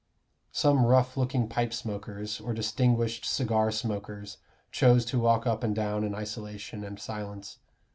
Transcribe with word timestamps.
Some 0.51 0.83
rough 0.87 1.15
looking 1.15 1.47
pipe 1.47 1.71
smokers, 1.75 2.39
or 2.41 2.55
distinguished 2.55 3.23
cigar 3.23 3.69
smokers, 3.71 4.37
chose 4.71 5.05
to 5.05 5.19
walk 5.19 5.45
up 5.45 5.63
and 5.63 5.75
down 5.75 6.03
in 6.03 6.15
isolation 6.15 6.83
and 6.83 6.99
silence. 6.99 7.59